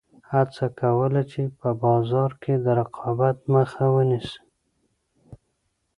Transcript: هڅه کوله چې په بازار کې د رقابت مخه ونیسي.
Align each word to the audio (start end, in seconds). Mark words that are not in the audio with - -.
هڅه 0.31 0.65
کوله 0.79 1.21
چې 1.31 1.41
په 1.59 1.69
بازار 1.83 2.31
کې 2.41 2.53
د 2.63 2.65
رقابت 2.79 3.37
مخه 3.53 3.85
ونیسي. 3.95 4.39